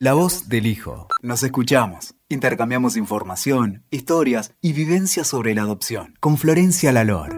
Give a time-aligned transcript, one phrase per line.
[0.00, 1.08] La voz del hijo.
[1.22, 2.14] Nos escuchamos.
[2.28, 6.14] Intercambiamos información, historias y vivencias sobre la adopción.
[6.20, 7.36] Con Florencia Lalor.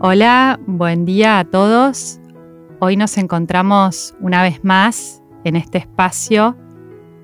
[0.00, 2.18] Hola, buen día a todos.
[2.80, 6.56] Hoy nos encontramos una vez más en este espacio,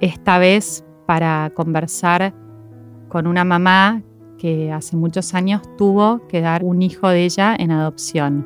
[0.01, 2.35] esta vez para conversar
[3.09, 4.03] con una mamá
[4.43, 8.45] que hace muchos años tuvo que dar un hijo de ella en adopción.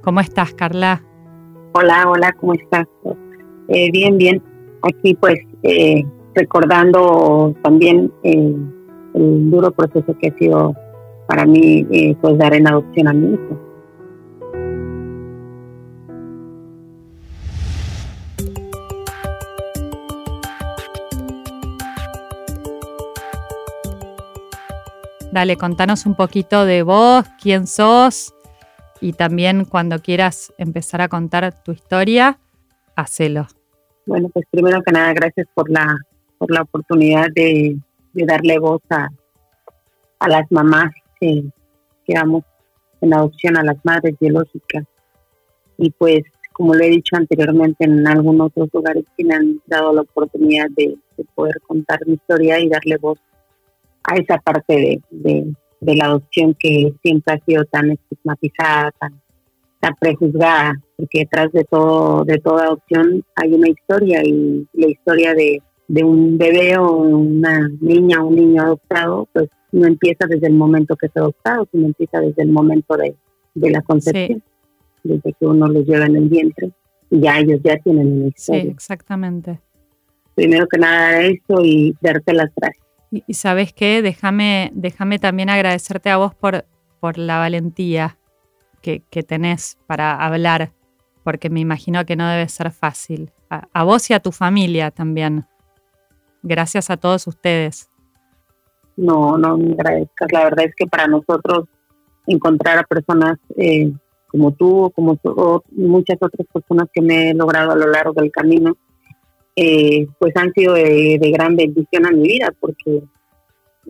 [0.00, 1.02] ¿Cómo estás, Carla?
[1.72, 2.86] Hola, hola, ¿cómo estás?
[3.66, 4.40] Eh, bien, bien.
[4.82, 6.04] Aquí pues eh,
[6.36, 8.54] recordando también eh,
[9.14, 10.72] el duro proceso que ha sido
[11.26, 11.84] para mí
[12.20, 13.67] pues dar en adopción a mi hijo.
[25.30, 28.34] Dale, contanos un poquito de vos, quién sos
[29.00, 32.38] y también cuando quieras empezar a contar tu historia,
[32.96, 33.46] hacelo.
[34.06, 35.94] Bueno, pues primero que nada, gracias por la,
[36.38, 37.76] por la oportunidad de,
[38.14, 39.08] darle voz a,
[40.18, 41.44] a las mamás que,
[42.06, 42.14] que
[43.02, 44.84] en adopción a las madres biológicas.
[45.76, 46.22] Y pues,
[46.54, 50.68] como lo he dicho anteriormente en algunos otros lugares que me han dado la oportunidad
[50.70, 50.96] de
[51.34, 53.18] poder contar mi historia y darle voz
[54.08, 59.20] a esa parte de, de, la adopción que siempre ha sido tan estigmatizada, tan,
[59.80, 65.34] tan prejuzgada, porque detrás de todo, de toda adopción hay una historia y la historia
[65.34, 70.46] de, de un bebé o una niña o un niño adoptado, pues no empieza desde
[70.46, 73.14] el momento que es adoptado, sino empieza desde el momento de,
[73.54, 74.42] de la concepción,
[75.04, 76.70] desde que uno los lleva en el vientre
[77.10, 78.62] y ya ellos ya tienen una historia.
[78.62, 79.60] Sí, exactamente.
[80.34, 82.87] Primero que nada eso y darte las gracias.
[83.10, 86.66] Y, sabes qué, déjame, déjame también agradecerte a vos por,
[87.00, 88.18] por la valentía
[88.82, 90.72] que, tenés para hablar,
[91.24, 93.30] porque me imagino que no debe ser fácil.
[93.50, 95.46] A, vos y a tu familia también.
[96.42, 97.90] Gracias a todos ustedes.
[98.96, 100.32] No, no me agradezcas.
[100.32, 101.64] La verdad es que para nosotros
[102.26, 103.90] encontrar a personas eh,
[104.28, 105.18] como tú, como
[105.70, 108.76] muchas otras personas que me he logrado a lo largo del camino,
[109.60, 113.02] eh, pues han sido de, gran bendición a mi vida porque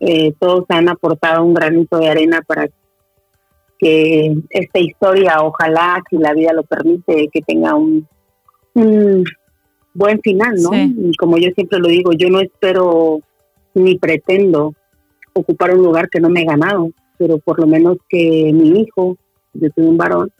[0.00, 2.70] eh, todos han aportado un granito de arena para
[3.78, 8.08] que esta historia, ojalá, si la vida lo permite, que tenga un,
[9.92, 10.70] buen final, ¿no?
[10.74, 13.20] Y como yo siempre lo digo, yo no espero
[13.74, 14.72] ni pretendo
[15.34, 19.18] ocupar un lugar que no me he ganado, pero por lo menos que mi hijo,
[19.52, 20.32] yo soy un varón,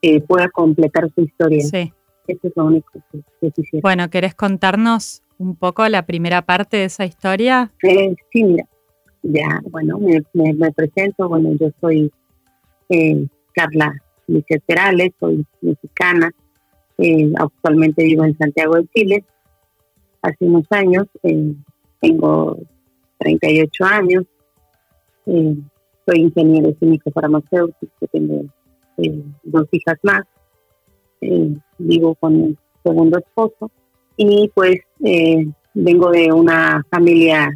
[0.00, 1.62] eh, pueda completar su historia.
[1.62, 1.92] Sí.
[2.26, 2.90] Eso es lo único
[3.40, 3.82] que, quisiera.
[3.82, 7.72] Bueno, ¿querés contarnos un poco la primera parte de esa historia?
[7.82, 8.64] Eh, sí, mira,
[9.22, 12.12] ya, bueno, me, presento, bueno, yo soy
[12.88, 16.30] eh, Carla Michelle Perales, soy mexicana,
[16.98, 19.24] eh, actualmente vivo en Santiago de Chile,
[20.22, 21.54] hace unos años, eh,
[22.00, 22.58] tengo
[23.18, 24.24] 38 años,
[25.24, 28.44] soy ingeniero químico farmacéutico, tengo
[29.44, 30.22] dos hijas más,
[31.20, 33.70] eh, vivo con mi segundo esposo
[34.16, 37.50] y pues eh, vengo de una familia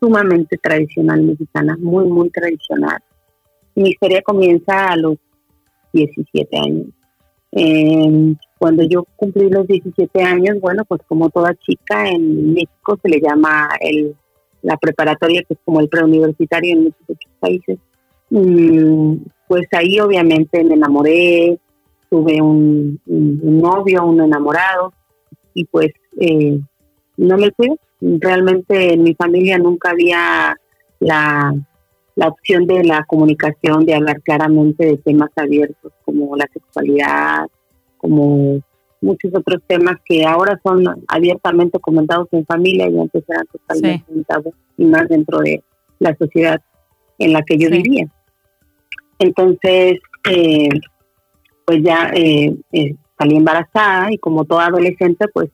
[0.00, 2.98] sumamente tradicional mexicana, muy, muy tradicional.
[3.74, 5.16] Mi historia comienza a los
[5.92, 6.86] 17 años.
[8.58, 13.20] cuando yo cumplí los 17 años, bueno, pues como toda chica en México se le
[13.20, 14.14] llama el,
[14.62, 17.78] la preparatoria, que es como el preuniversitario en muchos otros países.
[18.30, 19.16] Mm,
[19.46, 21.58] pues ahí obviamente me enamoré,
[22.10, 24.92] tuve un, novio, un enamorado,
[25.54, 25.90] y pues
[26.20, 26.58] eh,
[27.16, 27.74] no me fui.
[28.00, 30.56] Realmente en mi familia nunca había
[31.00, 31.54] la,
[32.14, 37.46] la opción de la comunicación, de hablar claramente de temas abiertos como la sexualidad,
[37.96, 38.60] como
[39.00, 44.54] muchos otros temas que ahora son abiertamente comentados en familia y antes eran totalmente comentados
[44.76, 45.62] y más dentro de
[45.98, 46.60] la sociedad
[47.18, 48.06] en la que yo vivía.
[49.18, 49.98] Entonces,
[50.30, 50.68] eh,
[51.66, 55.50] pues ya eh, eh, salí embarazada y como toda adolescente, pues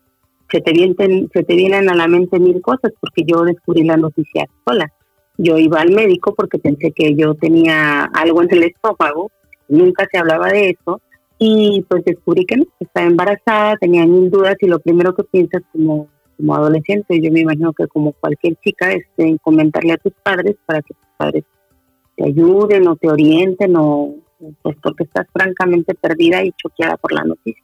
[0.51, 3.97] se te, vienen, se te vienen a la mente mil cosas porque yo descubrí la
[3.97, 4.93] noticia sola.
[5.39, 9.31] Yo iba al médico porque pensé que yo tenía algo en el estómago,
[9.69, 11.01] nunca se hablaba de eso
[11.39, 15.63] y pues descubrí que no, estaba embarazada, tenía mil dudas y lo primero que piensas
[15.73, 20.13] como, como adolescente, yo me imagino que como cualquier chica, es en comentarle a tus
[20.23, 21.45] padres para que tus padres
[22.17, 24.15] te ayuden o te orienten o,
[24.63, 27.63] pues porque estás francamente perdida y choqueada por la noticia.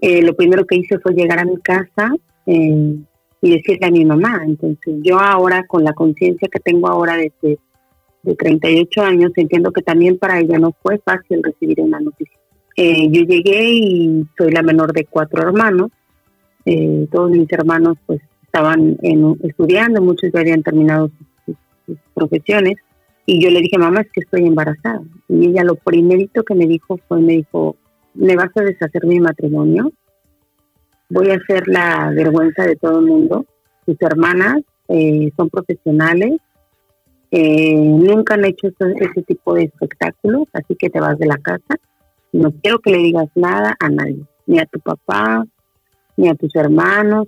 [0.00, 2.12] Eh, lo primero que hice fue llegar a mi casa
[2.46, 2.96] eh,
[3.40, 4.42] y decirle a mi mamá.
[4.44, 7.58] Entonces yo ahora, con la conciencia que tengo ahora desde
[8.22, 12.38] de 38 años, entiendo que también para ella no fue fácil recibir una noticia.
[12.76, 15.90] Eh, yo llegué y soy la menor de cuatro hermanos.
[17.10, 18.96] Todos mis hermanos pues estaban
[19.42, 21.10] estudiando, muchos ya habían terminado
[21.44, 21.56] sus,
[22.14, 22.76] profesiones.
[23.26, 25.02] Y yo le dije, mamá, es que estoy embarazada.
[25.28, 27.76] Y ella lo primerito que me dijo fue, me dijo,
[28.14, 29.92] ¿me vas a deshacer mi matrimonio?
[31.08, 33.46] Voy a hacer la vergüenza de todo el mundo.
[33.86, 36.38] Sus hermanas eh, son profesionales,
[37.36, 41.80] eh, nunca han hecho ese, tipo de espectáculos, así que te vas de la casa.
[42.32, 45.44] No quiero que le digas nada a nadie, ni a tu papá,
[46.16, 47.26] ni a tus hermanos.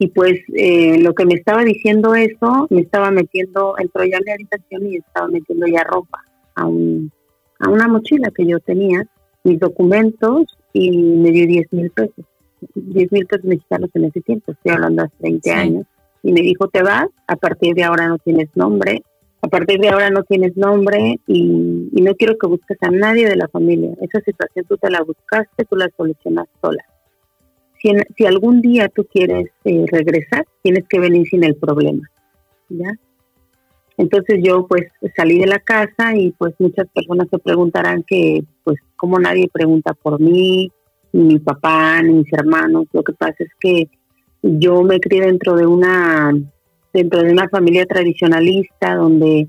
[0.00, 4.24] Y pues eh, lo que me estaba diciendo eso, me estaba metiendo, entró ya en
[4.24, 6.24] mi habitación y estaba metiendo ya ropa
[6.54, 7.12] a, un,
[7.58, 9.06] a una mochila que yo tenía,
[9.44, 12.24] mis documentos y me dio 10 mil pesos.
[12.74, 15.86] 10 mil pesos mexicanos en ese tiempo, estoy hablando hace 20 años.
[16.22, 19.02] Y me dijo, te vas, a partir de ahora no tienes nombre,
[19.42, 21.42] a partir de ahora no tienes nombre y,
[21.92, 23.90] no quiero que busques a nadie de la familia.
[24.00, 26.82] Esa situación tú te la buscaste, tú la solucionas sola.
[27.82, 32.08] Si, algún día tú quieres eh, regresar, tienes que venir sin el problema.
[32.68, 32.90] ¿ya?
[33.96, 38.78] Entonces yo pues salí de la casa y pues muchas personas se preguntarán que pues
[38.96, 40.70] como nadie pregunta por mí,
[41.12, 42.86] ni mi papá, ni mis hermanos.
[42.92, 43.88] Lo que pasa es que
[44.42, 46.32] yo me crié dentro de una
[46.92, 49.48] dentro de una familia tradicionalista donde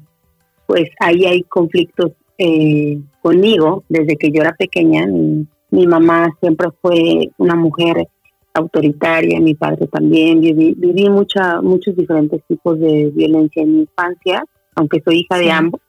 [0.68, 5.06] pues ahí hay conflictos eh, conmigo desde que yo era pequeña.
[5.06, 8.07] Mi, mamá siempre fue una mujer
[8.53, 10.42] autoritaria, mi padre también.
[10.42, 14.44] Viví, viví mucha, muchos diferentes tipos de violencia en mi infancia,
[14.75, 15.81] aunque soy hija de ambos.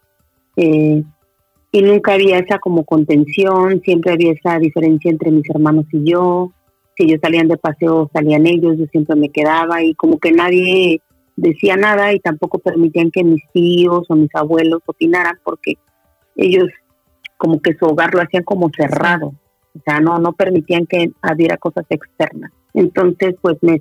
[0.56, 1.02] Eh,
[1.74, 6.52] y nunca había esa como contención, siempre había esa diferencia entre mis hermanos y yo.
[6.96, 11.00] Si ellos salían de paseo, salían ellos, yo siempre me quedaba y como que nadie
[11.36, 15.78] decía nada y tampoco permitían que mis tíos o mis abuelos opinaran porque
[16.36, 16.68] ellos
[17.38, 19.32] como que su hogar lo hacían como cerrado,
[19.74, 22.52] o sea, no, no permitían que hubiera cosas externas.
[22.74, 23.80] Entonces, pues me,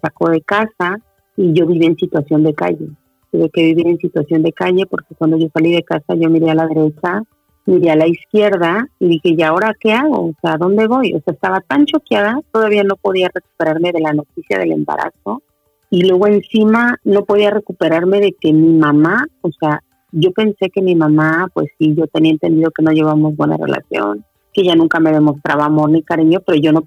[0.00, 0.98] sacó de casa
[1.36, 2.88] y yo viví en situación de calle.
[3.30, 6.50] Tuve que vivir en situación de calle porque cuando yo salí de casa yo miré
[6.50, 7.22] a la derecha,
[7.66, 10.26] miré a la izquierda y dije, ¿y ahora qué hago?
[10.26, 11.14] O sea, ¿dónde voy?
[11.14, 15.42] O sea, estaba tan choqueada, todavía no podía recuperarme de la noticia del embarazo
[15.90, 19.80] y luego encima no podía recuperarme de que mi mamá, o sea,
[20.12, 24.24] yo pensé que mi mamá, pues sí, yo tenía entendido que no llevamos buena relación,
[24.54, 26.86] que ella nunca me demostraba amor ni cariño, pero yo no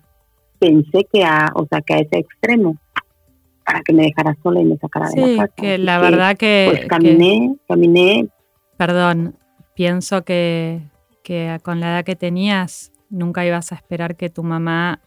[0.58, 2.78] pensé que a, o sea, que a ese extremo
[3.66, 5.54] para que me dejara sola y me sacara de la casa.
[5.56, 6.68] que la verdad que...
[6.72, 8.30] Pues caminé, caminé.
[8.78, 9.36] Perdón,
[9.75, 10.81] pienso que,
[11.22, 15.02] que con la edad que tenías nunca ibas a esperar que tu mamá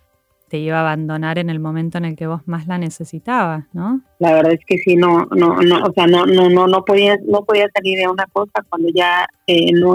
[0.50, 4.00] te iba a abandonar en el momento en el que vos más la necesitabas, ¿no?
[4.18, 7.16] La verdad es que sí, no, no, no, o sea, no, no, no, no podía,
[7.24, 9.94] no podía salir de una cosa cuando ya eh, no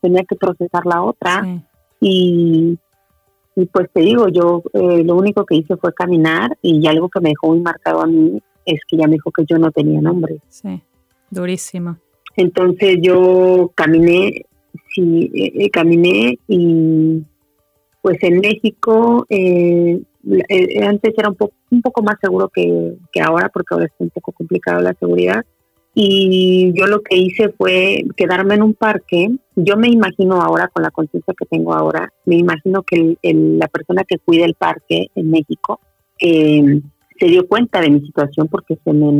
[0.00, 1.42] tenía que procesar la otra
[2.00, 2.78] y,
[3.56, 7.20] y pues te digo, yo eh, lo único que hice fue caminar y algo que
[7.20, 10.00] me dejó muy marcado a mí es que ya me dijo que yo no tenía
[10.00, 10.40] nombre.
[10.48, 10.82] Sí,
[11.30, 11.98] durísimo.
[12.36, 14.46] Entonces yo caminé,
[14.94, 17.22] sí, eh, caminé y
[18.02, 20.00] pues en México eh,
[20.48, 24.10] eh, antes era un poco, un poco más seguro que, ahora, porque ahora es un
[24.10, 25.44] poco complicado la seguridad.
[25.94, 29.28] Y yo lo que hice fue quedarme en un parque.
[29.56, 34.04] Yo me imagino ahora, con la conciencia que tengo ahora, me imagino que la persona
[34.04, 35.80] que cuida el parque en México
[36.20, 36.80] eh,
[37.18, 39.10] se dio cuenta de mi situación porque se me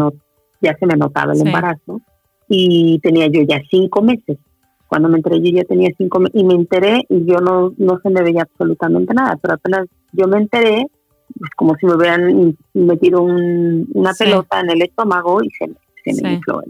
[0.62, 2.00] ya se me notaba el embarazo
[2.49, 4.39] y tenía yo ya cinco meses.
[4.87, 8.11] Cuando me enteré yo ya tenía cinco y me enteré y yo no, no se
[8.11, 13.23] me veía absolutamente nada, pero apenas yo me enteré, es como si me hubieran metido
[13.23, 16.62] una pelota en el estómago y se, me infló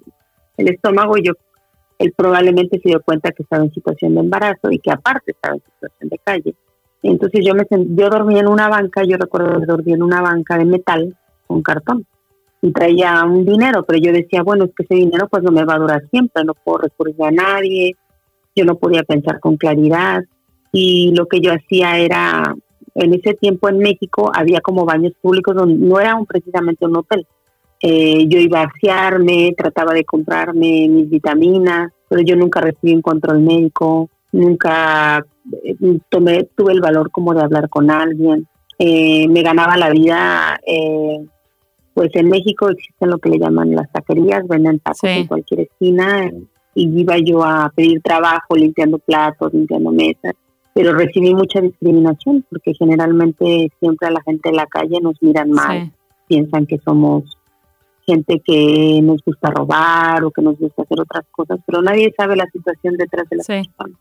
[0.57, 1.33] el, estómago y yo
[1.99, 5.55] él probablemente se dio cuenta que estaba en situación de embarazo y que aparte estaba
[5.55, 6.55] en situación de calle.
[7.03, 10.57] Entonces yo me yo dormía en una banca, yo recuerdo que dormía en una banca
[10.57, 12.07] de metal con cartón
[12.63, 15.65] y traía un dinero, pero yo decía, bueno, es que ese dinero pues no me
[15.65, 17.97] va a durar siempre, no puedo recurrir a nadie,
[18.55, 20.23] yo no podía pensar con claridad
[20.73, 22.55] y lo que yo hacía era,
[22.95, 26.97] en ese tiempo en México había como baños públicos donde no era un, precisamente un
[26.97, 27.27] hotel.
[27.83, 33.01] Eh, yo iba a asearme, trataba de comprarme mis vitaminas, pero yo nunca recibí un
[33.01, 35.25] control médico, nunca
[35.65, 35.77] eh,
[36.11, 38.47] tomé, tuve el valor como de hablar con alguien.
[38.79, 40.59] Eh, me ganaba la vida,
[41.93, 46.31] pues en México existen lo que le llaman las taquerías, venden tacos en cualquier esquina,
[46.75, 50.35] y iba yo a pedir trabajo limpiando platos, limpiando mesas,
[50.73, 55.51] pero recibí mucha discriminación porque generalmente siempre a la gente de la calle nos miran
[55.51, 55.93] mal,
[56.27, 57.37] piensan que somos
[58.11, 62.37] gente que nos gusta robar o que nos gusta hacer otras cosas, pero nadie sabe
[62.37, 63.99] la situación detrás de la persona.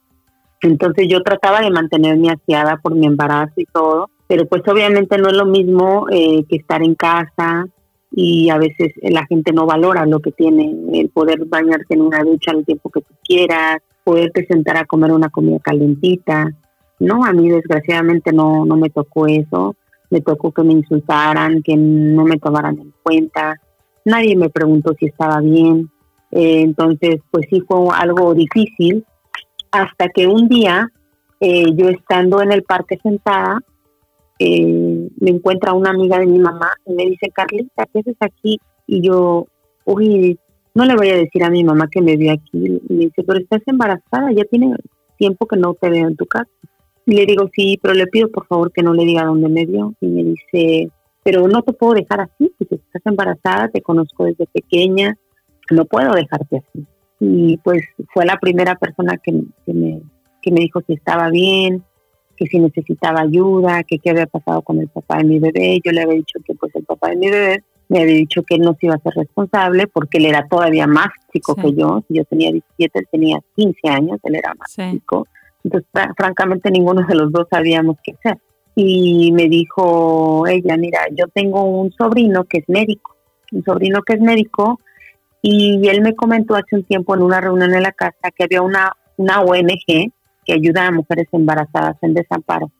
[0.62, 5.30] Entonces yo trataba de mantenerme aseada por mi embarazo y todo, pero pues obviamente no
[5.30, 7.66] es lo mismo eh, que estar en casa
[8.12, 12.24] y a veces la gente no valora lo que tiene, el poder bañarte en una
[12.24, 16.52] ducha al tiempo que tú quieras, poderte sentar a comer una comida calentita.
[17.00, 19.76] No, a mí desgraciadamente no, no me tocó eso,
[20.10, 23.56] me tocó que me insultaran, que no me tomaran en cuenta,
[24.06, 25.90] nadie me preguntó si estaba bien,
[26.32, 29.06] eh, entonces pues sí fue algo difícil,
[29.72, 30.92] hasta que un día,
[31.40, 33.60] eh, yo estando en el parque sentada,
[34.40, 38.58] eh, me encuentra una amiga de mi mamá y me dice, Carlita, ¿qué haces aquí?
[38.88, 39.48] Y yo,
[39.86, 40.40] uy,
[40.74, 42.50] no le voy a decir a mi mamá que me vio aquí.
[42.54, 44.76] Y me dice, pero estás embarazada, ya tiene
[45.18, 46.50] tiempo que no te veo en tu casa.
[47.06, 49.66] Y le digo, sí, pero le pido por favor que no le diga dónde me
[49.66, 49.94] vio.
[50.00, 50.90] Y me dice,
[51.30, 55.16] pero no te puedo dejar así, porque estás embarazada, te conozco desde pequeña,
[55.70, 56.88] no puedo dejarte así.
[57.20, 60.02] Y pues fue la primera persona que, me,
[60.42, 61.84] que me dijo si estaba bien,
[62.36, 65.80] que si necesitaba ayuda, que qué había pasado con el papá de mi bebé.
[65.86, 68.56] Yo le había dicho que pues el papá de mi bebé me había dicho que
[68.56, 72.04] él no se iba a ser responsable porque él era todavía más chico que yo.
[72.08, 75.28] Si yo tenía 17, él tenía 15 años, él era más chico.
[75.64, 78.40] Entonces, francamente, ninguno de los dos sabíamos qué hacer.
[78.82, 83.18] Y me dijo ella, mira, yo tengo un sobrino que es médico,
[83.52, 84.80] un sobrino que es médico,
[85.42, 88.62] y él me comentó hace un tiempo en una reunión en la casa que había
[88.62, 90.14] una, una ONG
[90.46, 92.72] que ayuda a mujeres embarazadas en desamparo.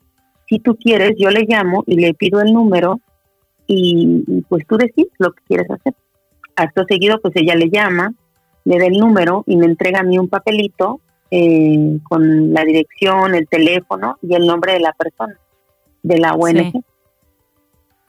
[0.48, 3.02] Si tú quieres, yo le llamo y le pido el número
[3.68, 5.96] y, pues tú decides lo que quieres hacer.
[6.56, 8.14] Acto seguido, pues ella le llama,
[8.64, 13.36] le da el número y me entrega a mí un papelito eh, con la dirección,
[13.36, 15.38] el teléfono y el nombre de la persona,
[16.10, 16.84] de la ONG.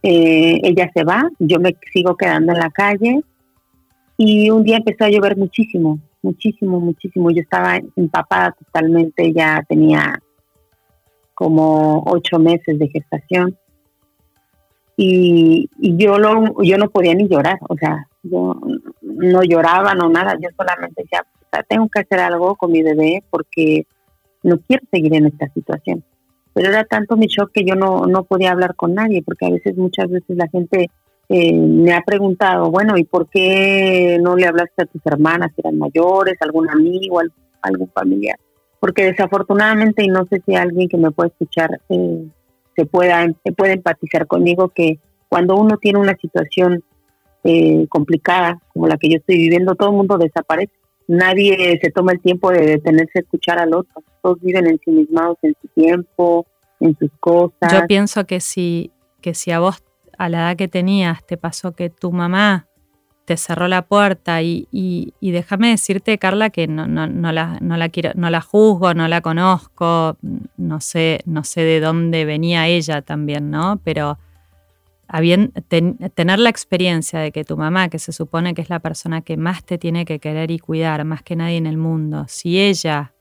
[0.03, 3.21] Eh, ella se va, yo me sigo quedando en la calle
[4.17, 7.31] y un día empezó a llover muchísimo, muchísimo, muchísimo.
[7.31, 10.19] Yo estaba empapada totalmente, ya tenía
[11.35, 13.57] como ocho meses de gestación.
[14.97, 18.61] Y, yo, lo, yo no podía ni llorar, o sea, yo
[19.01, 21.25] no lloraba, no nada, yo solamente decía,
[21.67, 23.87] tengo que hacer algo con mi bebé porque
[24.43, 26.05] no quiero seguir en esta situación.
[26.53, 29.51] Pero era tanto mi shock que yo no, no podía hablar con nadie, porque a
[29.51, 30.91] veces, muchas veces la gente
[31.29, 35.61] eh, me ha preguntado, bueno, ¿y por qué no le hablaste a tus hermanas, si
[35.61, 37.21] eran mayores, algún amigo,
[37.63, 38.39] algún familiar?
[38.81, 42.27] Porque desafortunadamente, y no sé si alguien que me puede escuchar eh,
[42.75, 43.27] se pueda
[43.57, 46.83] puede empatizar conmigo, que cuando uno tiene una situación
[47.45, 50.73] eh, complicada como la que yo estoy viviendo, todo el mundo desaparece.
[51.11, 54.05] Nadie se toma el tiempo de detenerse a escuchar al otro.
[54.23, 56.47] Todos viven ensimismados en su tiempo,
[56.79, 57.73] en sus cosas.
[57.73, 59.83] Yo pienso que si, que si a vos
[60.17, 62.69] a la edad que tenías te pasó que tu mamá
[63.25, 64.69] te cerró la puerta y,
[65.21, 69.09] déjame decirte, Carla, que no, no, no, la, no, la quiero, no la juzgo, no
[69.09, 70.17] la conozco,
[70.57, 73.81] no sé, no sé de dónde venía ella también, ¿no?
[73.83, 74.19] Pero
[76.15, 79.37] tener la experiencia de que tu mamá, que se supone que es la persona que
[79.37, 83.13] más te tiene que querer y cuidar, más que nadie en el mundo, si ella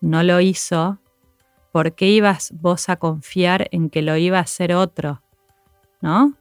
[0.00, 0.98] no lo hizo,
[1.72, 5.22] ¿por qué ibas vos a confiar en que lo iba a hacer otro?
[6.04, 6.34] ¿no?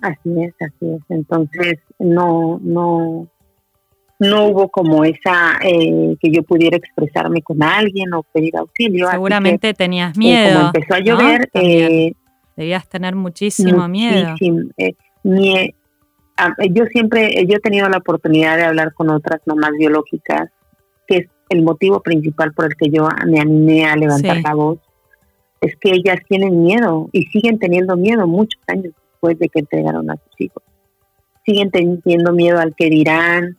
[0.00, 1.02] Así es, así es.
[1.08, 3.26] Entonces, no, no,
[4.20, 9.10] no hubo como esa eh, que yo pudiera expresarme con alguien o pedir auxilio.
[9.10, 10.54] Seguramente tenías eh, miedo.
[10.54, 12.12] como empezó a llover, eh,
[12.58, 14.34] debías tener muchísimo, miedo.
[16.70, 20.50] yo siempre, yo he tenido la oportunidad de hablar con otras mamás biológicas,
[21.06, 24.80] que es el motivo principal por el que yo me animé a levantar la voz,
[25.60, 30.10] es que ellas tienen miedo y siguen teniendo miedo muchos años después de que entregaron
[30.10, 30.62] a sus hijos.
[31.46, 33.56] Siguen teniendo miedo al que dirán,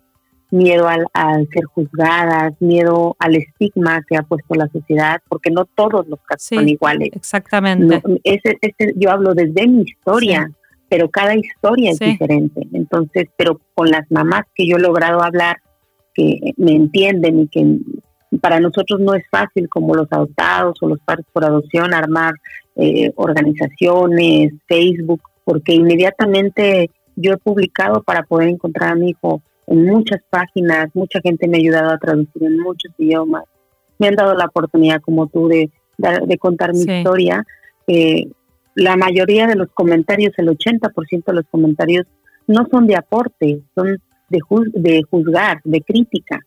[0.52, 6.08] miedo al, ser juzgadas, miedo al estigma que ha puesto la sociedad, porque no todos
[6.08, 7.10] los casos son iguales.
[7.14, 8.02] Exactamente.
[8.24, 8.58] ese,
[8.96, 10.52] yo hablo desde mi historia,
[10.90, 12.68] pero cada historia es diferente.
[12.74, 15.58] Entonces, pero con las mamás que yo he logrado hablar,
[16.14, 17.78] que me entienden y que
[18.42, 22.34] para nosotros no es fácil como los adoptados o los padres por adopción armar
[22.76, 29.86] eh, organizaciones, Facebook, porque inmediatamente yo he publicado para poder encontrar a mi hijo en
[29.86, 33.44] muchas páginas, mucha gente me ha ayudado a traducir en muchos idiomas,
[34.00, 37.46] me han dado la oportunidad como tú de, de, contar mi historia.
[37.86, 38.28] Eh,
[38.74, 42.08] la mayoría de los comentarios, el 80% de los comentarios
[42.48, 44.40] no son de aporte, son de,
[44.74, 46.40] de juzgar, de crítica.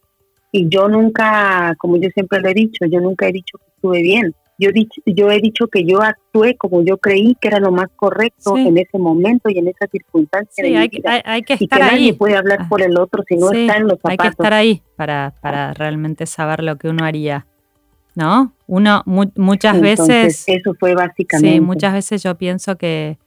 [0.51, 4.03] Y yo nunca, como yo siempre le he dicho, yo nunca he dicho que estuve
[4.03, 4.71] bien, yo,
[5.07, 8.79] yo he dicho que yo actué como yo creí que era lo más correcto en
[8.79, 10.65] ese momento y en esa circunstancia.
[10.65, 10.91] Sí, hay,
[11.25, 11.91] hay, que estar y que ahí.
[11.91, 12.67] Nadie puede hablar ah.
[12.69, 14.11] por el otro si no está en los zapatos.
[14.11, 17.47] Hay que estar ahí para, para realmente saber lo que uno haría.
[18.15, 18.53] ¿No?
[18.67, 20.45] Uno muchas veces.
[20.47, 21.57] Eso fue básicamente.
[21.57, 23.19] Sí, muchas veces yo pienso que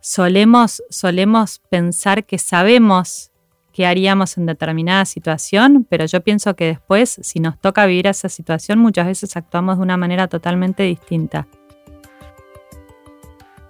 [0.00, 3.30] solemos, solemos pensar que sabemos
[3.74, 8.28] qué haríamos en determinada situación, pero yo pienso que después, si nos toca vivir esa
[8.28, 11.48] situación, muchas veces actuamos de una manera totalmente distinta.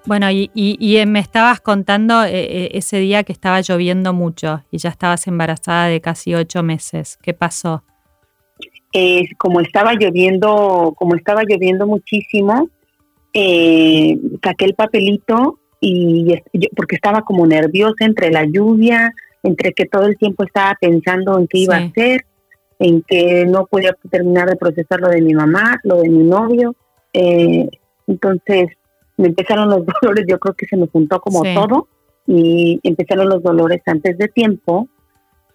[0.05, 4.77] Bueno, y, eh, me estabas contando eh, eh, ese día que estaba lloviendo mucho y
[4.77, 7.19] ya estabas embarazada de casi ocho meses.
[7.23, 7.83] ¿Qué pasó?
[9.39, 12.69] como estaba lloviendo, como estaba lloviendo muchísimo,
[13.33, 16.33] saqué el papelito y
[16.77, 19.13] porque estaba como nerviosa entre la lluvia,
[19.45, 22.25] entre que todo el tiempo estaba pensando en qué iba a hacer,
[22.79, 26.75] en que no podía terminar de procesar lo de mi mamá, lo de mi novio.
[27.13, 27.69] Eh,
[28.07, 28.69] entonces
[29.19, 31.89] me empezaron los dolores, yo creo que se me juntó como todo
[32.27, 34.89] y empezaron los dolores antes de tiempo.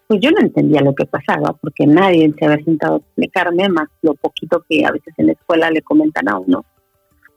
[0.06, 3.88] Pues yo no entendía lo que pasaba porque nadie se había sentado a explicarme más
[4.02, 6.64] lo poquito que a veces en la escuela le comentan a uno.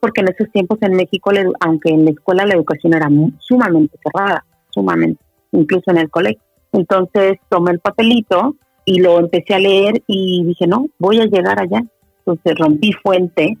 [0.00, 1.30] Porque en esos tiempos en México,
[1.60, 3.08] aunque en la escuela la educación era
[3.38, 5.23] sumamente cerrada, sumamente
[5.54, 6.42] incluso en el colegio.
[6.72, 11.60] Entonces tomé el papelito y lo empecé a leer y dije, no, voy a llegar
[11.60, 11.82] allá.
[12.18, 13.56] Entonces rompí fuente.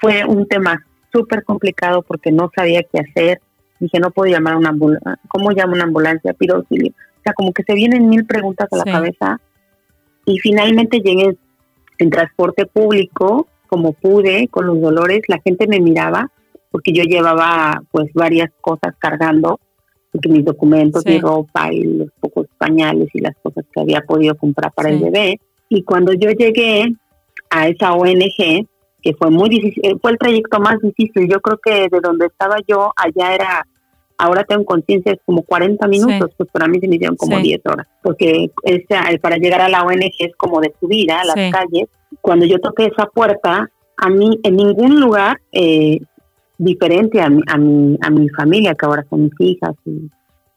[0.00, 3.40] Fue un tema súper complicado porque no sabía qué hacer.
[3.78, 5.18] Dije, no puedo llamar a una ambulancia.
[5.28, 6.34] ¿Cómo llamo una ambulancia?
[6.34, 6.92] Pido auxilio.
[6.92, 9.40] O sea, como que se vienen mil preguntas a la cabeza.
[10.26, 11.36] Y finalmente llegué
[11.98, 15.22] en transporte público, como pude, con los dolores.
[15.28, 16.30] La gente me miraba
[16.70, 19.60] porque yo llevaba pues varias cosas cargando
[20.28, 24.72] mis documentos, mi ropa y los pocos pañales y las cosas que había podido comprar
[24.72, 25.40] para el bebé.
[25.68, 26.94] Y cuando yo llegué
[27.50, 28.66] a esa ONG,
[29.02, 31.28] que fue muy difícil, eh, fue el trayecto más difícil.
[31.28, 33.66] Yo creo que de donde estaba yo, allá era,
[34.16, 37.60] ahora tengo conciencia, es como 40 minutos, pues para mí se me hicieron como 10
[37.66, 38.50] horas, porque
[39.20, 41.88] para llegar a la ONG es como de subida a las calles.
[42.20, 46.00] Cuando yo toqué esa puerta, a mí en ningún lugar eh,
[46.58, 50.10] diferente a mi, a mi, a mi familia, que ahora son mis hijas y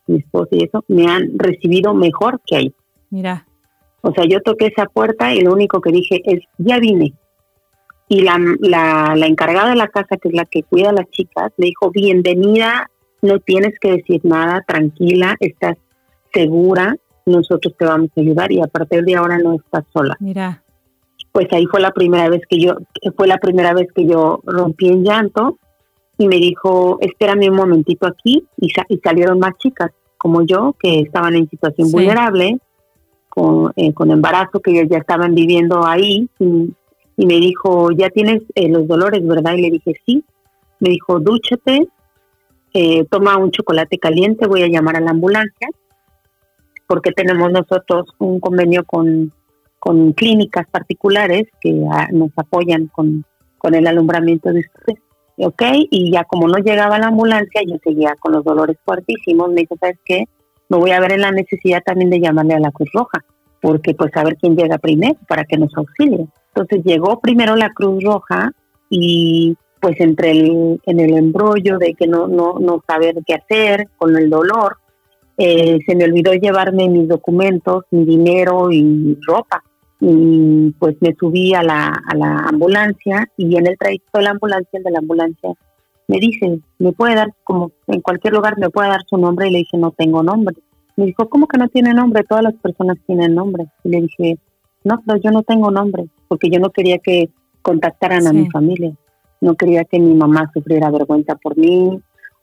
[0.08, 2.74] mi esposo y eso, me han recibido mejor que ahí.
[3.10, 3.46] Mira.
[4.02, 7.14] O sea, yo toqué esa puerta y lo único que dije es, ya vine.
[8.08, 11.10] Y la, la, la encargada de la casa, que es la que cuida a las
[11.10, 12.90] chicas, me dijo, bienvenida,
[13.22, 15.78] no tienes que decir nada, tranquila, estás
[16.34, 16.96] segura,
[17.26, 20.16] nosotros te vamos a ayudar y a partir de ahora no estás sola.
[20.20, 20.64] Mira.
[21.34, 22.78] Pues ahí fue la primera vez que yo,
[23.16, 25.58] fue la primera vez que yo rompí en llanto
[26.18, 31.02] y me dijo, espérame un momentito aquí, y, y salieron más chicas como yo, que
[31.02, 32.58] estaban en situación vulnerable,
[33.30, 38.44] con, eh, con embarazo, que ellas ya estaban viviendo ahí, y, me dijo, ya tienes
[38.54, 39.54] eh, los dolores, ¿verdad?
[39.54, 40.24] Y le dije, sí.
[40.80, 41.88] Me dijo, dúchate,
[42.74, 45.68] eh, toma un chocolate caliente, voy a llamar a la ambulancia,
[46.86, 49.34] porque tenemos nosotros un convenio con,
[49.80, 53.26] con clínicas particulares que ah, nos apoyan con,
[53.58, 55.07] con el alumbramiento de ustedes
[55.38, 59.62] ok, y ya como no llegaba la ambulancia, yo seguía con los dolores fuertísimos, me
[59.62, 60.26] dijo, ¿sabes qué?
[60.70, 63.24] Me voy a ver en la necesidad también de llamarle a la Cruz Roja,
[63.62, 66.28] porque pues a ver quién llega primero para que nos auxilie.
[66.54, 68.52] Entonces llegó primero la Cruz Roja
[68.90, 73.88] y pues entre el, en el embrollo de que no, no, no saber qué hacer
[73.98, 74.78] con el dolor,
[75.38, 79.64] eh, se me olvidó llevarme mis documentos, mi dinero y ropa
[80.00, 84.32] y pues me subí a la, a la ambulancia y en el trayecto de la
[84.32, 85.54] ambulancia, el de la ambulancia
[86.08, 89.52] me dice, me puede dar, como en cualquier lugar me puede dar su nombre y
[89.52, 90.56] le dije, no tengo nombre.
[90.96, 92.24] Me dijo, ¿cómo que no tiene nombre?
[92.24, 93.68] Todas las personas tienen nombre.
[93.84, 94.38] Y le dije,
[94.84, 97.30] no, pero yo no tengo nombre, porque yo no quería que
[97.62, 98.94] contactaran a mi familia.
[99.42, 102.00] No quería que mi mamá sufriera vergüenza por mí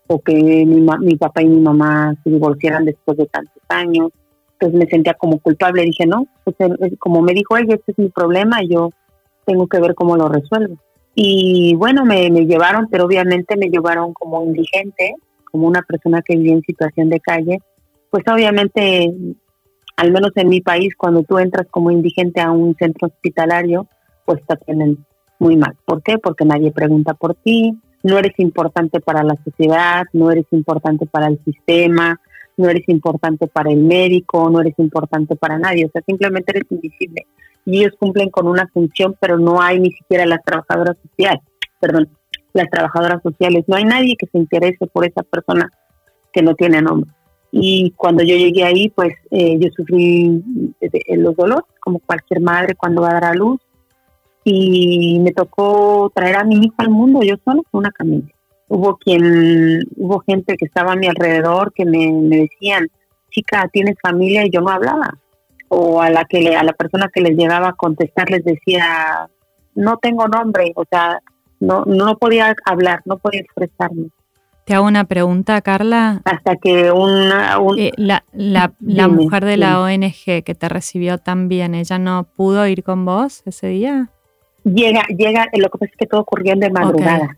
[0.07, 4.11] o que mi, mi papá y mi mamá se divorciaran después de tantos años
[4.59, 5.83] pues me sentía como culpable.
[5.83, 6.57] Dije, no, pues
[6.99, 8.91] como me dijo ella, este es mi problema, yo
[9.45, 10.77] tengo que ver cómo lo resuelvo.
[11.15, 15.15] Y bueno, me, llevaron, pero obviamente me llevaron como indigente,
[15.51, 17.59] como una persona que vivía en situación de calle.
[18.11, 19.13] Pues obviamente,
[19.97, 23.87] al menos en mi país, cuando tú entras como indigente a un centro hospitalario,
[24.25, 25.05] pues te tienen
[25.39, 25.77] muy mal.
[25.85, 26.19] ¿Por qué?
[26.19, 31.29] Porque nadie pregunta por ti, no eres importante para la sociedad, no eres importante para
[31.29, 32.21] el sistema,
[32.57, 36.71] no eres importante para el médico, no eres importante para nadie, o sea, simplemente eres
[36.71, 37.27] invisible.
[37.67, 41.43] Y ellos cumplen con una función, pero no hay ni siquiera las trabajadoras sociales,
[41.81, 42.09] perdón,
[42.53, 45.71] las trabajadoras sociales, no hay nadie que se interese por esa persona
[46.33, 47.11] que no tiene nombre.
[47.51, 50.43] Y cuando yo llegué ahí, pues eh, yo sufrí
[51.17, 53.61] los dolores, como cualquier madre cuando va a dar a luz.
[54.47, 58.35] y me tocó traer a mi hijo al mundo yo solo con una camilla.
[58.69, 62.89] Hubo quien, hubo gente que estaba a mi alrededor que me, decían,
[63.31, 64.47] chica, ¿tienes familia?
[64.47, 65.19] Y yo no hablaba.
[65.69, 69.29] O a la que a la persona que les llegaba a contestar les decía,
[69.75, 71.21] no tengo nombre, o sea,
[71.61, 74.09] no, no podía hablar, no podía expresarme.
[74.65, 76.23] Te hago una pregunta, Carla.
[76.25, 81.75] Hasta que una, eh, la, la, mujer de la ONG que te recibió tan bien,
[81.75, 84.09] ¿ella no pudo ir con vos ese día?
[84.65, 87.37] Llega, llega, lo que pasa es que todo ocurrió de madrugada.